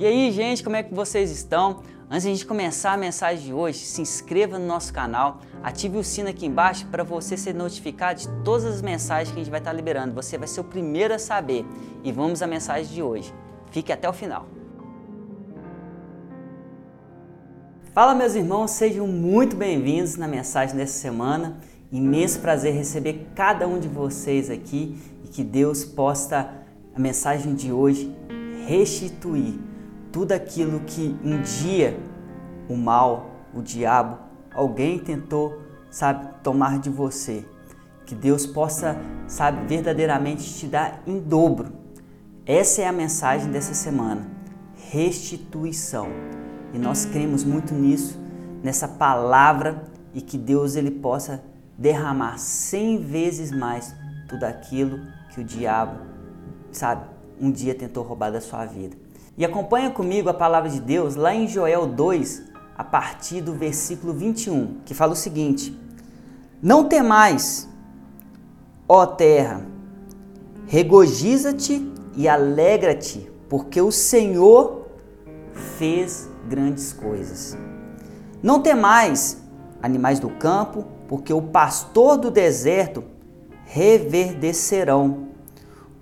[0.00, 1.82] E aí, gente, como é que vocês estão?
[2.10, 5.98] Antes de a gente começar a mensagem de hoje, se inscreva no nosso canal, ative
[5.98, 9.50] o sino aqui embaixo para você ser notificado de todas as mensagens que a gente
[9.50, 10.14] vai estar liberando.
[10.14, 11.66] Você vai ser o primeiro a saber.
[12.02, 13.30] E vamos à mensagem de hoje.
[13.70, 14.48] Fique até o final.
[17.92, 21.60] Fala, meus irmãos, sejam muito bem-vindos na mensagem dessa semana.
[21.92, 26.50] Imenso prazer receber cada um de vocês aqui e que Deus possa,
[26.94, 28.10] a mensagem de hoje,
[28.66, 29.68] restituir
[30.12, 31.98] tudo aquilo que um dia
[32.68, 34.18] o mal, o diabo,
[34.54, 37.44] alguém tentou, sabe, tomar de você.
[38.06, 41.72] Que Deus possa, sabe, verdadeiramente te dar em dobro.
[42.46, 44.26] Essa é a mensagem dessa semana.
[44.90, 46.08] Restituição.
[46.72, 48.18] E nós cremos muito nisso,
[48.62, 49.84] nessa palavra
[50.14, 51.42] e que Deus ele possa
[51.76, 53.94] derramar cem vezes mais
[54.28, 55.00] tudo aquilo
[55.30, 55.98] que o diabo,
[56.70, 57.04] sabe,
[57.40, 58.96] um dia tentou roubar da sua vida.
[59.40, 62.42] E acompanha comigo a palavra de Deus lá em Joel 2,
[62.76, 65.74] a partir do versículo 21, que fala o seguinte:
[66.60, 67.66] Não temais,
[68.86, 69.66] ó terra,
[70.66, 74.88] regozija-te e alegra-te, porque o Senhor
[75.78, 77.56] fez grandes coisas.
[78.42, 79.42] Não temais,
[79.82, 83.02] animais do campo, porque o pastor do deserto
[83.64, 85.28] reverdecerão,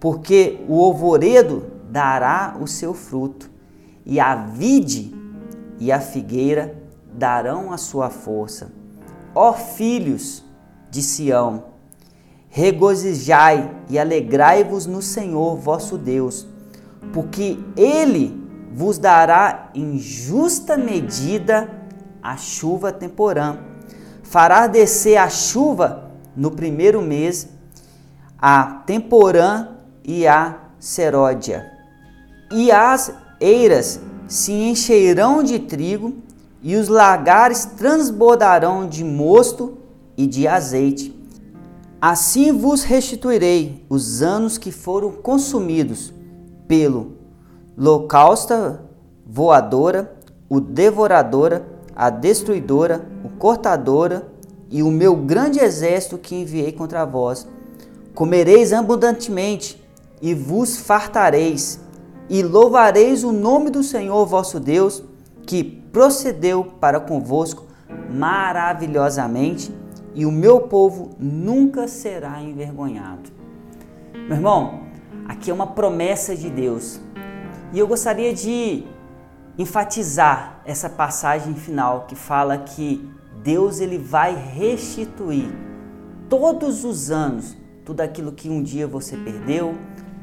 [0.00, 3.50] porque o alvoredo dará o seu fruto,
[4.04, 5.14] e a vide
[5.78, 6.74] e a figueira
[7.12, 8.72] darão a sua força.
[9.34, 10.44] Ó filhos
[10.90, 11.64] de Sião,
[12.48, 16.46] regozijai e alegrai-vos no Senhor vosso Deus,
[17.12, 21.70] porque ele vos dará em justa medida
[22.22, 23.58] a chuva temporã.
[24.22, 27.48] Fará descer a chuva no primeiro mês,
[28.38, 29.68] a temporã
[30.04, 31.77] e a seródia
[32.50, 36.14] e as eiras se encherão de trigo,
[36.62, 39.78] e os lagares transbordarão de mosto
[40.16, 41.14] e de azeite.
[42.00, 46.12] Assim vos restituirei os anos que foram consumidos
[46.66, 47.12] pelo
[47.76, 48.82] locausta
[49.24, 50.16] voadora,
[50.48, 54.28] o devoradora, a destruidora, o cortadora
[54.70, 57.46] e o meu grande exército que enviei contra vós.
[58.14, 59.82] Comereis abundantemente
[60.20, 61.80] e vos fartareis
[62.28, 65.02] e louvareis o nome do Senhor vosso Deus,
[65.46, 67.66] que procedeu para convosco
[68.10, 69.74] maravilhosamente,
[70.14, 73.30] e o meu povo nunca será envergonhado.
[74.12, 74.80] Meu irmão,
[75.26, 77.00] aqui é uma promessa de Deus.
[77.72, 78.84] E eu gostaria de
[79.56, 83.08] enfatizar essa passagem final que fala que
[83.42, 85.48] Deus ele vai restituir
[86.28, 87.56] todos os anos
[87.88, 89.74] tudo aquilo que um dia você perdeu,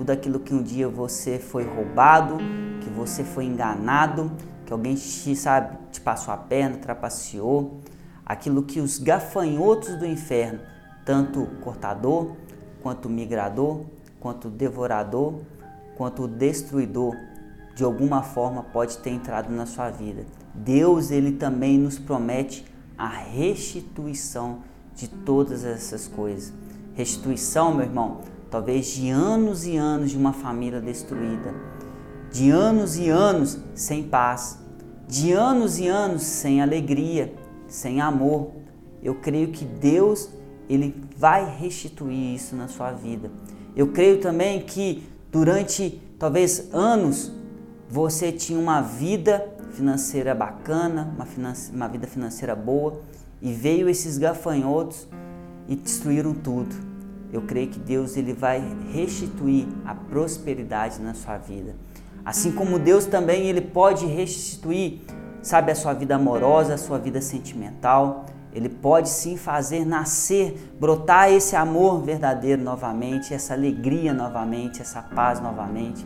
[0.00, 2.38] tudo aquilo que um dia você foi roubado,
[2.80, 4.32] que você foi enganado,
[4.64, 7.82] que alguém te, sabe, te passou a perna, trapaceou,
[8.24, 10.58] aquilo que os gafanhotos do inferno,
[11.04, 12.34] tanto cortador,
[12.82, 13.84] quanto migrador,
[14.18, 15.34] quanto devorador,
[15.98, 17.14] quanto destruidor,
[17.76, 20.24] de alguma forma pode ter entrado na sua vida.
[20.54, 22.64] Deus, ele também nos promete
[22.96, 24.60] a restituição
[24.94, 26.54] de todas essas coisas.
[26.94, 31.54] Restituição, meu irmão, talvez de anos e anos de uma família destruída,
[32.32, 34.58] de anos e anos sem paz,
[35.06, 37.32] de anos e anos sem alegria,
[37.68, 38.50] sem amor.
[39.02, 40.28] Eu creio que Deus
[40.68, 43.30] ele vai restituir isso na sua vida.
[43.74, 47.32] Eu creio também que durante talvez anos
[47.88, 53.00] você tinha uma vida financeira bacana, uma, uma vida financeira boa
[53.40, 55.08] e veio esses gafanhotos
[55.68, 56.89] e destruíram tudo
[57.32, 61.74] eu creio que Deus ele vai restituir a prosperidade na sua vida.
[62.24, 65.00] Assim como Deus também ele pode restituir,
[65.40, 68.26] sabe, a sua vida amorosa, a sua vida sentimental.
[68.52, 75.40] Ele pode sim fazer nascer, brotar esse amor verdadeiro novamente, essa alegria novamente, essa paz
[75.40, 76.04] novamente.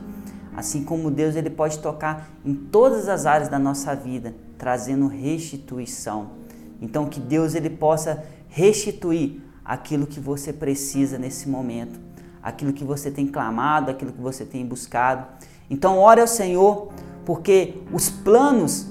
[0.54, 6.32] Assim como Deus ele pode tocar em todas as áreas da nossa vida, trazendo restituição.
[6.80, 11.98] Então que Deus ele possa restituir aquilo que você precisa nesse momento,
[12.42, 15.26] aquilo que você tem clamado, aquilo que você tem buscado.
[15.70, 16.92] Então, ore ao Senhor,
[17.24, 18.86] porque os planos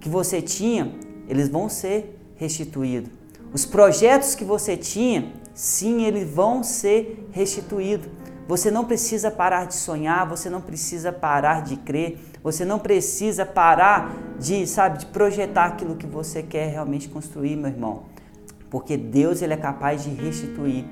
[0.00, 0.94] que você tinha,
[1.28, 3.10] eles vão ser restituídos.
[3.52, 8.08] Os projetos que você tinha, sim, eles vão ser restituídos.
[8.48, 13.44] Você não precisa parar de sonhar, você não precisa parar de crer, você não precisa
[13.44, 18.15] parar de, sabe, de projetar aquilo que você quer realmente construir, meu irmão
[18.70, 20.84] porque Deus ele é capaz de restituir.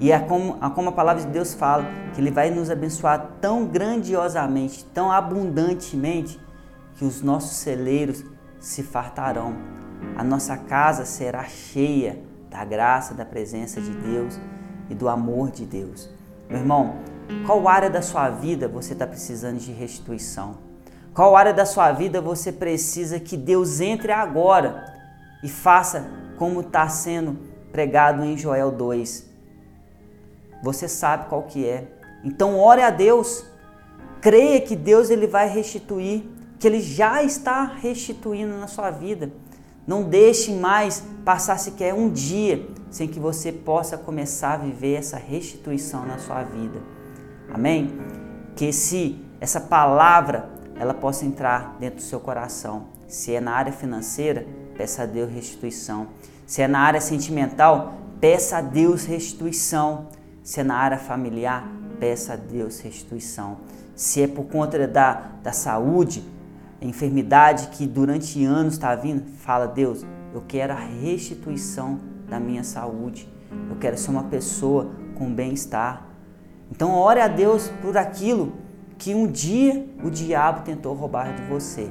[0.00, 1.84] E é como, é como a palavra de Deus fala,
[2.14, 6.40] que Ele vai nos abençoar tão grandiosamente, tão abundantemente,
[6.96, 8.24] que os nossos celeiros
[8.60, 9.54] se fartarão.
[10.16, 12.18] A nossa casa será cheia
[12.50, 14.38] da graça, da presença de Deus
[14.88, 16.08] e do amor de Deus.
[16.48, 16.96] Meu irmão,
[17.46, 20.56] qual área da sua vida você está precisando de restituição?
[21.12, 24.84] Qual área da sua vida você precisa que Deus entre agora
[25.42, 26.04] e faça
[26.36, 27.38] como está sendo
[27.72, 29.30] pregado em Joel 2?
[30.62, 31.88] Você sabe qual que é.
[32.24, 33.44] Então ore a Deus.
[34.20, 36.24] Creia que Deus ele vai restituir,
[36.58, 39.30] que ele já está restituindo na sua vida.
[39.86, 45.18] Não deixe mais passar sequer um dia sem que você possa começar a viver essa
[45.18, 46.80] restituição na sua vida.
[47.52, 47.92] Amém?
[48.56, 52.86] Que se essa palavra ela possa entrar dentro do seu coração.
[53.06, 56.08] Se é na área financeira, peça a Deus restituição.
[56.46, 60.08] Se é na área sentimental, peça a Deus restituição.
[60.42, 61.68] Se é na área familiar,
[61.98, 63.58] peça a Deus restituição.
[63.94, 66.22] Se é por conta da, da saúde,
[66.82, 70.04] enfermidade que durante anos está vindo, fala, Deus,
[70.34, 71.98] eu quero a restituição
[72.28, 73.28] da minha saúde.
[73.70, 76.06] Eu quero ser uma pessoa com bem-estar.
[76.70, 78.52] Então ore a Deus por aquilo
[78.98, 81.90] que um dia o diabo tentou roubar de você.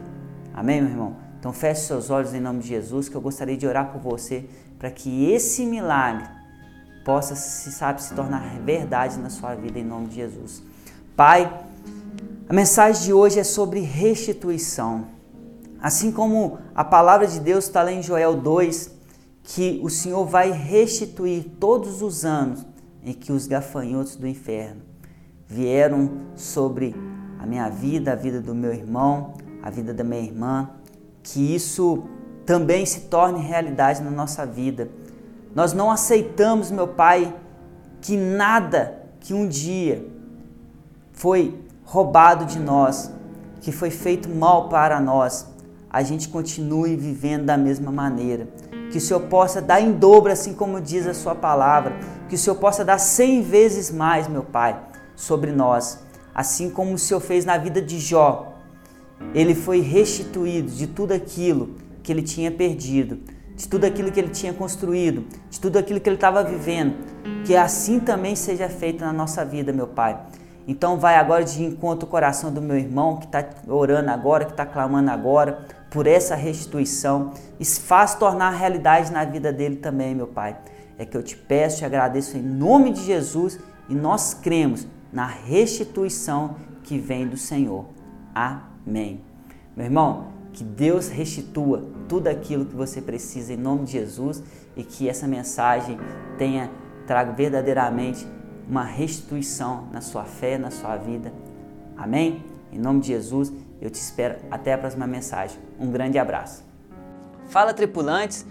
[0.54, 1.23] Amém, meu irmão?
[1.44, 4.46] Então feche seus olhos em nome de Jesus, que eu gostaria de orar por você
[4.80, 6.26] para que esse milagre
[7.04, 10.64] possa, se sabe, se tornar verdade na sua vida em nome de Jesus.
[11.18, 11.54] Pai,
[12.48, 15.08] a mensagem de hoje é sobre restituição.
[15.82, 18.92] Assim como a palavra de Deus está lá em Joel 2,
[19.44, 22.66] que o Senhor vai restituir todos os anos
[23.04, 24.82] em que os gafanhotos do inferno
[25.46, 26.96] vieram sobre
[27.38, 30.70] a minha vida, a vida do meu irmão, a vida da minha irmã,
[31.24, 32.04] que isso
[32.46, 34.90] também se torne realidade na nossa vida.
[35.56, 37.34] Nós não aceitamos, meu Pai,
[38.02, 40.06] que nada que um dia
[41.14, 43.12] foi roubado de nós,
[43.62, 45.48] que foi feito mal para nós,
[45.90, 48.48] a gente continue vivendo da mesma maneira.
[48.92, 51.94] Que o Senhor possa dar em dobro, assim como diz a Sua palavra.
[52.28, 54.80] Que o Senhor possa dar cem vezes mais, meu Pai,
[55.16, 56.00] sobre nós.
[56.34, 58.53] Assim como o Senhor fez na vida de Jó.
[59.34, 63.20] Ele foi restituído de tudo aquilo que ele tinha perdido,
[63.56, 66.96] de tudo aquilo que ele tinha construído, de tudo aquilo que ele estava vivendo.
[67.46, 70.20] Que assim também seja feito na nossa vida, meu Pai.
[70.68, 74.52] Então vai agora de encontro o coração do meu irmão que está orando agora, que
[74.52, 80.28] está clamando agora por essa restituição e faz tornar realidade na vida dele também, meu
[80.28, 80.58] Pai.
[80.98, 85.26] É que eu te peço e agradeço em nome de Jesus e nós cremos na
[85.26, 87.86] restituição que vem do Senhor.
[88.34, 88.73] Amém.
[88.86, 94.44] Meu irmão, que Deus restitua tudo aquilo que você precisa em nome de Jesus
[94.76, 95.98] e que essa mensagem
[96.38, 96.70] tenha
[97.08, 98.26] trago verdadeiramente
[98.68, 101.34] uma restituição na sua fé, na sua vida.
[101.98, 102.44] Amém?
[102.72, 103.52] Em nome de Jesus,
[103.82, 105.58] eu te espero até a próxima mensagem.
[105.80, 106.64] Um grande abraço.
[107.48, 108.46] Fala, tripulantes!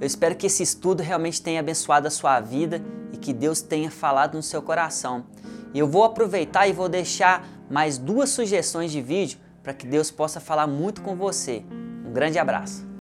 [0.00, 2.82] Eu espero que esse estudo realmente tenha abençoado a sua vida
[3.12, 5.24] e que Deus tenha falado no seu coração.
[5.72, 10.10] E eu vou aproveitar e vou deixar mais duas sugestões de vídeo para que Deus
[10.10, 11.64] possa falar muito com você.
[12.04, 12.86] Um grande abraço!